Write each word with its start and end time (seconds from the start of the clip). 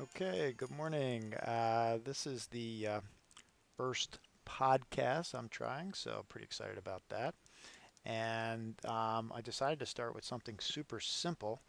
Okay, 0.00 0.54
good 0.56 0.70
morning. 0.70 1.34
Uh, 1.34 1.98
this 2.02 2.26
is 2.26 2.46
the 2.46 2.86
uh, 2.86 3.00
first 3.76 4.18
podcast 4.46 5.34
I'm 5.34 5.50
trying, 5.50 5.92
so 5.92 6.24
pretty 6.30 6.46
excited 6.46 6.78
about 6.78 7.02
that. 7.10 7.34
And 8.06 8.76
um, 8.86 9.30
I 9.34 9.42
decided 9.42 9.78
to 9.80 9.84
start 9.84 10.14
with 10.14 10.24
something 10.24 10.56
super 10.58 11.00
simple, 11.00 11.60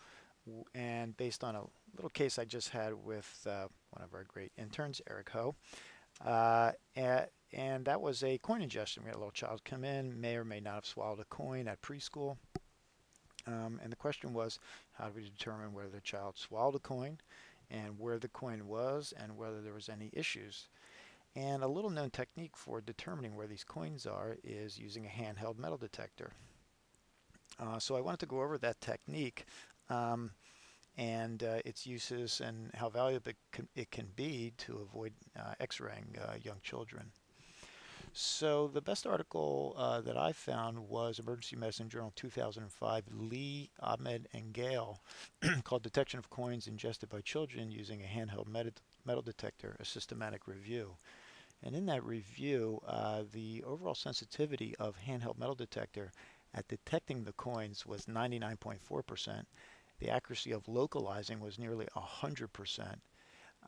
and 0.74 1.18
based 1.18 1.44
on 1.44 1.56
a 1.56 1.64
little 1.98 2.10
case 2.10 2.40
I 2.40 2.46
just 2.46 2.70
had 2.70 2.94
with 2.94 3.46
uh, 3.46 3.68
one 3.90 4.02
of 4.02 4.14
our 4.14 4.24
great 4.24 4.54
interns, 4.58 5.02
Eric 5.10 5.30
Ho. 5.32 5.56
Uh, 6.24 6.72
and, 6.96 7.26
and 7.52 7.84
that 7.84 8.00
was 8.00 8.24
a 8.24 8.38
coin 8.38 8.62
ingestion. 8.62 9.04
We 9.04 9.08
had 9.08 9.18
a 9.18 9.20
little 9.20 9.32
child 9.32 9.66
come 9.66 9.84
in, 9.84 10.22
may 10.22 10.38
or 10.38 10.46
may 10.46 10.62
not 10.62 10.76
have 10.76 10.86
swallowed 10.86 11.20
a 11.20 11.26
coin 11.26 11.68
at 11.68 11.82
preschool. 11.82 12.38
Um, 13.48 13.80
and 13.84 13.92
the 13.92 13.98
question 13.98 14.34
was, 14.34 14.60
how 14.94 15.08
do 15.08 15.14
we 15.16 15.24
determine 15.24 15.74
whether 15.74 15.90
the 15.90 16.00
child 16.00 16.38
swallowed 16.38 16.76
a 16.76 16.80
coin? 16.80 17.18
And 17.72 17.98
where 17.98 18.20
the 18.20 18.28
coin 18.28 18.68
was 18.68 19.14
and 19.18 19.38
whether 19.38 19.62
there 19.62 19.74
was 19.74 19.90
any 19.90 20.10
issues. 20.14 20.68
And 21.36 21.64
a 21.64 21.68
little 21.68 21.90
known 21.90 22.10
technique 22.10 22.58
for 22.58 22.82
determining 22.82 23.36
where 23.36 23.48
these 23.48 23.64
coins 23.64 24.06
are 24.06 24.36
is 24.44 24.78
using 24.78 25.06
a 25.06 25.10
handheld 25.10 25.58
metal 25.58 25.78
detector. 25.78 26.32
Uh, 27.60 27.80
so 27.80 27.96
I 27.96 28.02
wanted 28.02 28.20
to 28.22 28.26
go 28.26 28.42
over 28.42 28.58
that 28.58 28.82
technique 28.82 29.46
um, 29.90 30.32
and 30.98 31.44
uh, 31.44 31.60
its 31.64 31.86
uses 31.86 32.42
and 32.42 32.72
how 32.74 32.90
valuable 32.90 33.30
it 33.30 33.38
can, 33.52 33.68
it 33.76 33.92
can 33.92 34.08
be 34.16 34.54
to 34.58 34.80
avoid 34.80 35.14
uh, 35.40 35.54
x-raying 35.60 36.18
uh, 36.22 36.34
young 36.42 36.60
children. 36.64 37.12
So 38.14 38.68
the 38.68 38.82
best 38.82 39.08
article 39.08 39.74
uh, 39.78 40.02
that 40.02 40.18
I 40.18 40.34
found 40.34 40.90
was 40.90 41.18
Emergency 41.18 41.56
Medicine 41.56 41.88
Journal 41.88 42.12
2005, 42.18 43.06
Lee, 43.10 43.70
Ahmad, 43.80 44.28
and 44.34 44.52
Gale, 44.52 45.02
called 45.64 45.82
Detection 45.82 46.20
of 46.20 46.30
Coins 46.30 46.68
Ingested 46.68 47.08
by 47.08 47.22
Children 47.22 47.72
Using 47.72 48.02
a 48.02 48.06
Handheld 48.06 48.48
Metal 48.50 49.22
Detector, 49.22 49.78
a 49.80 49.86
Systematic 49.86 50.46
Review. 50.46 50.98
And 51.64 51.74
in 51.74 51.86
that 51.86 52.04
review, 52.04 52.82
uh, 52.86 53.24
the 53.32 53.64
overall 53.64 53.96
sensitivity 53.96 54.76
of 54.78 54.98
handheld 55.08 55.38
metal 55.38 55.56
detector 55.56 56.12
at 56.54 56.68
detecting 56.68 57.24
the 57.24 57.34
coins 57.34 57.86
was 57.86 58.08
99.4%. 58.08 59.46
The 60.00 60.10
accuracy 60.10 60.52
of 60.52 60.68
localizing 60.68 61.40
was 61.40 61.58
nearly 61.58 61.88
100%. 61.96 62.96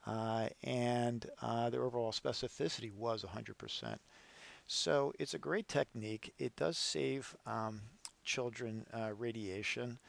Uh, 0.06 0.50
and 0.64 1.30
uh, 1.42 1.70
the 1.70 1.78
overall 1.78 2.12
specificity 2.12 2.92
was 2.92 3.24
100%. 3.24 4.00
So 4.68 5.14
it's 5.20 5.34
a 5.34 5.40
great 5.40 5.68
technique. 5.68 6.34
It 6.38 6.56
does 6.56 6.78
save 6.78 7.36
um, 7.46 7.82
children 8.24 8.86
uh, 8.94 9.12
radiation. 9.18 10.00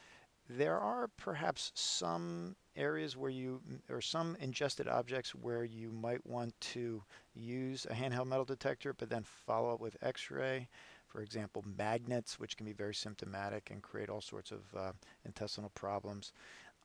There 0.49 0.79
are 0.79 1.09
perhaps 1.17 1.73
some 1.75 2.57
areas 2.77 3.17
where 3.17 3.31
you, 3.31 3.61
or 3.89 4.01
some 4.01 4.37
ingested 4.41 4.89
objects 4.89 5.35
where 5.35 5.65
you 5.65 5.91
might 5.91 6.25
want 6.27 6.59
to 6.61 7.03
use 7.35 7.87
a 7.89 7.95
handheld 7.95 8.27
metal 8.27 8.45
detector, 8.45 8.93
but 8.93 9.09
then 9.09 9.25
follow 9.25 9.73
up 9.73 9.81
with 9.81 9.97
X-ray. 10.03 10.69
For 11.07 11.23
example, 11.23 11.65
magnets, 11.79 12.39
which 12.41 12.57
can 12.57 12.67
be 12.67 12.73
very 12.73 12.95
symptomatic 12.95 13.71
and 13.71 13.83
create 13.83 14.11
all 14.11 14.21
sorts 14.21 14.51
of 14.51 14.63
uh, 14.77 14.93
intestinal 15.25 15.71
problems. 15.71 16.33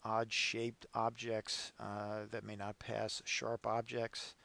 Odd 0.04 0.32
shaped 0.32 0.86
objects 0.94 1.74
uh, 1.80 2.22
that 2.32 2.46
may 2.46 2.56
not 2.56 2.80
pass, 2.80 3.22
sharp 3.26 3.68
objects. 3.68 4.36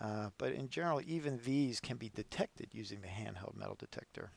Uh, 0.00 0.28
but 0.38 0.52
in 0.52 0.68
general, 0.68 1.00
even 1.06 1.40
these 1.44 1.80
can 1.80 1.96
be 1.96 2.10
detected 2.10 2.68
using 2.72 3.00
the 3.00 3.08
handheld 3.08 3.56
metal 3.56 3.76
detector. 3.78 4.30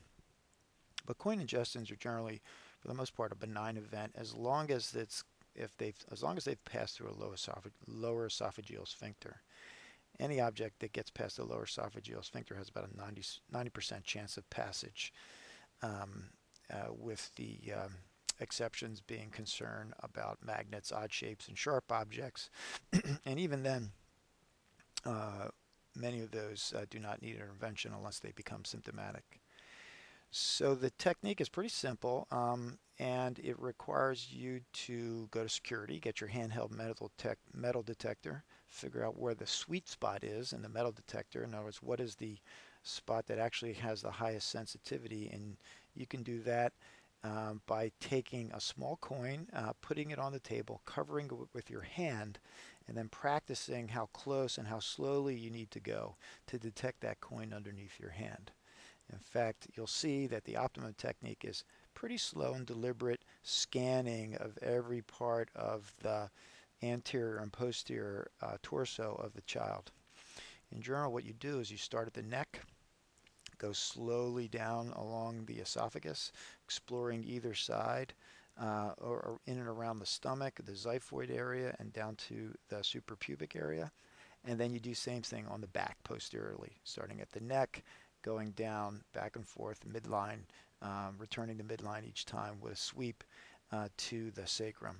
But 1.05 1.17
coin 1.17 1.39
ingestions 1.39 1.91
are 1.91 1.95
generally, 1.95 2.41
for 2.79 2.87
the 2.87 2.93
most 2.93 3.15
part, 3.15 3.31
a 3.31 3.35
benign 3.35 3.77
event 3.77 4.13
as 4.15 4.33
long 4.33 4.71
as 4.71 4.93
it's 4.95 5.23
if 5.55 5.75
they've 5.77 5.97
as 6.11 6.23
long 6.23 6.37
as 6.37 6.45
they've 6.45 6.63
passed 6.65 6.97
through 6.97 7.09
a 7.09 7.19
lower, 7.19 7.33
esophage, 7.33 7.73
lower 7.87 8.29
esophageal 8.29 8.87
sphincter. 8.87 9.41
Any 10.19 10.39
object 10.39 10.79
that 10.79 10.93
gets 10.93 11.09
past 11.09 11.37
the 11.37 11.45
lower 11.45 11.65
esophageal 11.65 12.23
sphincter 12.23 12.55
has 12.55 12.69
about 12.69 12.89
a 12.93 12.97
90 13.51 13.69
percent 13.71 14.03
chance 14.03 14.37
of 14.37 14.49
passage, 14.49 15.13
um, 15.81 16.25
uh, 16.71 16.93
with 16.93 17.33
the 17.35 17.57
um, 17.73 17.95
exceptions 18.39 19.01
being 19.01 19.29
concerned 19.29 19.93
about 20.01 20.45
magnets, 20.45 20.91
odd 20.91 21.11
shapes, 21.11 21.47
and 21.47 21.57
sharp 21.57 21.91
objects. 21.91 22.49
and 23.25 23.39
even 23.39 23.63
then, 23.63 23.91
many 25.95 26.21
of 26.21 26.31
those 26.31 26.73
uh, 26.75 26.85
do 26.89 26.99
not 26.99 27.21
need 27.21 27.35
intervention 27.35 27.93
unless 27.95 28.19
they 28.19 28.31
become 28.31 28.65
symptomatic. 28.65 29.39
So 30.31 30.75
the 30.75 30.91
technique 30.91 31.41
is 31.41 31.49
pretty 31.49 31.69
simple 31.69 32.27
um, 32.31 32.77
and 32.99 33.39
it 33.39 33.59
requires 33.59 34.27
you 34.31 34.61
to 34.73 35.27
go 35.31 35.43
to 35.43 35.49
security, 35.49 35.99
get 35.99 36.21
your 36.21 36.29
handheld 36.29 36.71
metal, 36.71 37.11
metal 37.53 37.81
detector, 37.81 38.43
figure 38.67 39.03
out 39.03 39.17
where 39.17 39.33
the 39.33 39.47
sweet 39.47 39.87
spot 39.87 40.23
is 40.23 40.53
in 40.53 40.61
the 40.61 40.69
metal 40.69 40.91
detector. 40.91 41.43
In 41.43 41.55
other 41.55 41.65
words, 41.65 41.81
what 41.81 41.99
is 41.99 42.15
the 42.15 42.37
spot 42.83 43.25
that 43.25 43.39
actually 43.39 43.73
has 43.73 44.01
the 44.01 44.11
highest 44.11 44.49
sensitivity 44.49 45.29
and 45.33 45.57
you 45.95 46.05
can 46.05 46.21
do 46.21 46.41
that 46.41 46.73
um, 47.23 47.61
by 47.65 47.91
taking 47.99 48.51
a 48.53 48.61
small 48.61 48.97
coin, 49.01 49.47
uh, 49.53 49.73
putting 49.81 50.11
it 50.11 50.19
on 50.19 50.31
the 50.31 50.39
table, 50.39 50.81
covering 50.85 51.25
it 51.25 51.49
with 51.53 51.69
your 51.69 51.81
hand, 51.81 52.39
and 52.89 52.97
then 52.97 53.07
practicing 53.07 53.87
how 53.87 54.07
close 54.07 54.57
and 54.57 54.67
how 54.67 54.79
slowly 54.79 55.35
you 55.35 55.51
need 55.51 55.69
to 55.69 55.79
go 55.79 56.15
to 56.47 56.57
detect 56.57 57.01
that 57.01 57.21
coin 57.21 57.53
underneath 57.53 57.99
your 57.99 58.09
hand. 58.09 58.51
In 59.13 59.19
fact, 59.19 59.67
you'll 59.75 59.87
see 59.87 60.25
that 60.25 60.43
the 60.43 60.57
optimum 60.57 60.95
technique 60.97 61.45
is 61.45 61.63
pretty 61.93 62.17
slow 62.17 62.53
and 62.53 62.65
deliberate 62.65 63.23
scanning 63.43 64.35
of 64.37 64.57
every 64.63 65.03
part 65.03 65.49
of 65.55 65.93
the 66.01 66.31
anterior 66.81 67.37
and 67.37 67.53
posterior 67.53 68.31
uh, 68.41 68.57
torso 68.63 69.19
of 69.23 69.33
the 69.33 69.41
child. 69.41 69.91
In 70.71 70.81
general, 70.81 71.13
what 71.13 71.25
you 71.25 71.33
do 71.33 71.59
is 71.59 71.69
you 71.69 71.77
start 71.77 72.07
at 72.07 72.13
the 72.13 72.23
neck, 72.23 72.61
go 73.59 73.71
slowly 73.71 74.47
down 74.47 74.93
along 74.95 75.45
the 75.45 75.59
esophagus, 75.59 76.31
exploring 76.63 77.23
either 77.23 77.53
side, 77.53 78.13
uh, 78.59 78.91
or, 78.97 79.17
or, 79.17 79.39
in 79.45 79.57
and 79.57 79.67
around 79.67 79.99
the 79.99 80.05
stomach, 80.05 80.59
the 80.63 80.73
xiphoid 80.73 81.35
area, 81.35 81.75
and 81.79 81.93
down 81.93 82.15
to 82.15 82.53
the 82.69 82.77
suprapubic 82.77 83.55
area. 83.55 83.91
And 84.45 84.59
then 84.59 84.73
you 84.73 84.79
do 84.79 84.93
same 84.93 85.21
thing 85.21 85.45
on 85.47 85.61
the 85.61 85.67
back 85.67 85.97
posteriorly, 86.03 86.73
starting 86.83 87.21
at 87.21 87.31
the 87.31 87.41
neck, 87.41 87.83
going 88.21 88.51
down 88.51 89.01
back 89.13 89.35
and 89.35 89.47
forth 89.47 89.81
midline, 89.87 90.39
um, 90.81 91.15
returning 91.17 91.57
to 91.57 91.63
midline 91.63 92.07
each 92.07 92.25
time 92.25 92.59
with 92.61 92.73
a 92.73 92.77
sweep 92.77 93.23
uh, 93.71 93.87
to 93.97 94.31
the 94.31 94.47
sacrum. 94.47 94.97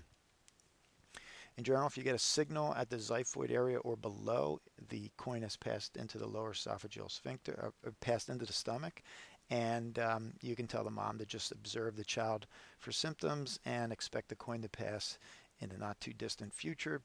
In 1.57 1.65
general, 1.65 1.87
if 1.87 1.97
you 1.97 2.03
get 2.03 2.15
a 2.15 2.19
signal 2.19 2.73
at 2.75 2.89
the 2.89 2.95
xiphoid 2.95 3.51
area 3.51 3.79
or 3.79 3.97
below, 3.97 4.61
the 4.87 5.11
coin 5.17 5.41
has 5.41 5.57
passed 5.57 5.97
into 5.97 6.17
the 6.17 6.27
lower 6.27 6.53
esophageal 6.53 7.11
sphincter, 7.11 7.73
uh, 7.85 7.89
passed 7.99 8.29
into 8.29 8.45
the 8.45 8.53
stomach, 8.53 9.01
and 9.49 9.97
um, 9.99 10.33
you 10.41 10.55
can 10.55 10.67
tell 10.67 10.83
the 10.83 10.91
mom 10.91 11.17
to 11.17 11.25
just 11.25 11.51
observe 11.51 11.95
the 11.95 12.03
child 12.03 12.45
for 12.77 12.91
symptoms 12.91 13.59
and 13.65 13.91
expect 13.91 14.29
the 14.29 14.35
coin 14.35 14.61
to 14.61 14.69
pass 14.69 15.17
in 15.59 15.69
the 15.69 15.77
not 15.77 15.99
too 15.99 16.13
distant 16.13 16.53
future, 16.53 17.01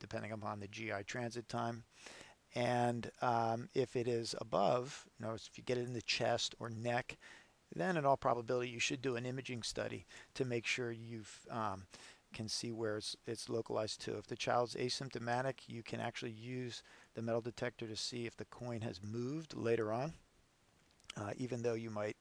depending 0.00 0.32
upon 0.32 0.60
the 0.60 0.68
GI 0.68 1.04
transit 1.06 1.48
time. 1.48 1.84
And 2.54 3.10
um, 3.22 3.68
if 3.74 3.96
it 3.96 4.08
is 4.08 4.34
above, 4.40 5.06
notice 5.20 5.48
if 5.50 5.58
you 5.58 5.64
get 5.64 5.78
it 5.78 5.86
in 5.86 5.92
the 5.92 6.02
chest 6.02 6.54
or 6.58 6.70
neck, 6.70 7.16
then 7.74 7.96
in 7.96 8.04
all 8.04 8.16
probability 8.16 8.70
you 8.70 8.80
should 8.80 9.02
do 9.02 9.16
an 9.16 9.26
imaging 9.26 9.62
study 9.62 10.06
to 10.34 10.44
make 10.44 10.66
sure 10.66 10.90
you 10.90 11.22
um, 11.50 11.86
can 12.32 12.48
see 12.48 12.72
where 12.72 12.96
it's, 12.96 13.16
it's 13.26 13.48
localized 13.48 14.00
to. 14.02 14.16
If 14.16 14.26
the 14.26 14.36
child's 14.36 14.74
asymptomatic, 14.74 15.54
you 15.66 15.82
can 15.82 16.00
actually 16.00 16.32
use 16.32 16.82
the 17.14 17.22
metal 17.22 17.40
detector 17.40 17.86
to 17.86 17.96
see 17.96 18.26
if 18.26 18.36
the 18.36 18.44
coin 18.46 18.80
has 18.80 19.00
moved 19.02 19.54
later 19.54 19.92
on 19.92 20.14
uh, 21.20 21.30
even 21.36 21.62
though 21.62 21.74
you 21.74 21.90
might 21.90 22.16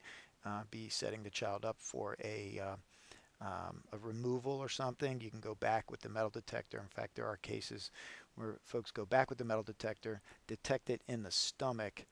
uh, 0.46 0.62
be 0.72 0.90
setting 0.90 1.24
the 1.24 1.30
child 1.30 1.66
up 1.66 1.78
for 1.80 2.16
a, 2.24 2.60
uh, 2.64 3.46
um, 3.46 3.84
a 3.92 3.98
removal 3.98 4.54
or 4.54 4.70
something, 4.70 5.20
you 5.20 5.30
can 5.30 5.40
go 5.40 5.56
back 5.56 5.90
with 5.92 6.02
the 6.02 6.10
metal 6.10 6.30
detector. 6.30 6.78
In 6.78 6.88
fact, 6.88 7.16
there 7.16 7.28
are 7.28 7.38
cases 7.38 7.92
where 8.36 8.58
folks 8.64 8.92
go 8.92 9.06
back 9.06 9.30
with 9.30 9.38
the 9.38 9.46
metal 9.46 9.64
detector, 9.64 10.22
detect 10.48 10.90
it 10.90 11.02
in 11.08 11.24
the 11.24 11.32
stomach, 11.32 12.06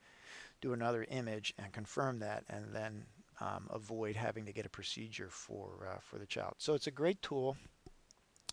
do 0.60 0.72
another 0.72 1.06
image 1.10 1.54
and 1.58 1.72
confirm 1.72 2.18
that, 2.18 2.44
and 2.48 2.74
then 2.74 3.04
um, 3.40 3.68
avoid 3.70 4.16
having 4.16 4.44
to 4.46 4.52
get 4.52 4.66
a 4.66 4.70
procedure 4.70 5.28
for, 5.30 5.88
uh, 5.90 5.98
for 6.00 6.18
the 6.18 6.26
child. 6.26 6.54
So 6.58 6.74
it's 6.74 6.86
a 6.86 6.92
great 6.92 7.20
tool. 7.22 7.56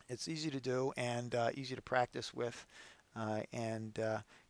It's 0.10 0.28
easy 0.28 0.50
to 0.50 0.60
do 0.60 0.92
and 0.98 1.34
uh, 1.34 1.50
easy 1.56 1.76
to 1.76 1.82
practice 1.82 2.34
with, 2.34 2.66
uh, 3.16 3.42
and 3.54 3.94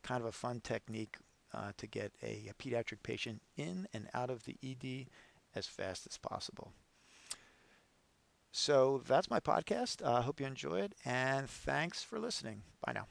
kind 0.04 0.22
of 0.22 0.26
a 0.26 0.32
fun 0.32 0.60
technique 0.62 1.18
uh, 1.54 1.72
to 1.78 1.88
get 1.88 2.14
a, 2.22 2.50
a, 2.50 2.54
pediatric 2.54 3.04
patient 3.04 3.42
in 3.58 3.88
and 3.94 4.08
out 4.14 4.30
of 4.30 4.46
the 4.46 4.58
ED 4.64 5.08
as 5.56 5.68
fast 5.68 6.08
as 6.08 6.18
possible. 6.18 6.72
So 8.52 9.02
that's 9.08 9.30
my 9.30 9.40
podcast. 9.40 10.06
I 10.06 10.18
uh, 10.18 10.22
hope 10.22 10.40
you 10.40 10.46
enjoy 10.46 10.82
it, 10.82 10.94
and 11.06 11.50
thanks 11.50 12.04
for 12.04 12.20
listening. 12.20 12.64
Bye 12.86 12.94
now. 12.94 13.08